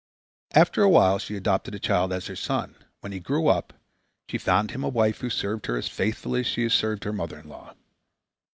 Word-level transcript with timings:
After 0.55 0.81
a 0.81 0.89
while 0.89 1.19
she 1.19 1.35
adopted 1.35 1.75
a 1.75 1.79
child 1.79 2.11
as 2.11 2.25
her 2.25 2.35
son. 2.35 2.73
When 3.01 3.11
he 3.11 3.19
grew 3.19 3.49
up 3.49 3.71
she 4.27 4.39
found 4.39 4.71
him 4.71 4.83
a 4.83 4.89
wife 4.89 5.19
who 5.19 5.29
served 5.29 5.67
her 5.67 5.77
as 5.77 5.87
faithfully 5.87 6.39
as 6.39 6.47
she 6.47 6.63
had 6.63 6.71
served 6.71 7.03
her 7.03 7.13
mother 7.13 7.37
in 7.37 7.47
law. 7.47 7.75